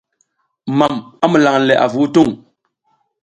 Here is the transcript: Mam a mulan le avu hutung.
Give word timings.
Mam 0.77 0.95
a 1.23 1.25
mulan 1.31 1.59
le 1.67 1.73
avu 1.85 1.97
hutung. 2.03 2.33